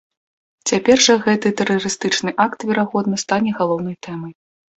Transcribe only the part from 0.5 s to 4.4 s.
Цяпер жа гэты тэрарыстычны акт, верагодна, стане галоўнай тэмай.